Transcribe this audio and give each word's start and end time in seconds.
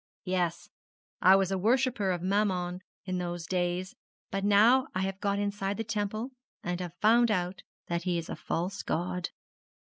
'Yes, 0.23 0.67
I 1.21 1.35
was 1.35 1.51
a 1.51 1.59
worshipper 1.59 2.09
of 2.09 2.23
Mammon 2.23 2.81
in 3.05 3.19
those 3.19 3.45
days; 3.45 3.93
but 4.31 4.43
now 4.43 4.87
I 4.95 5.01
have 5.01 5.19
got 5.21 5.37
inside 5.37 5.77
the 5.77 5.83
temple 5.83 6.31
and 6.63 6.79
have 6.79 6.95
found 6.95 7.29
out 7.29 7.61
that 7.85 8.01
he 8.01 8.17
is 8.17 8.27
a 8.27 8.35
false 8.35 8.81
god.' 8.81 9.29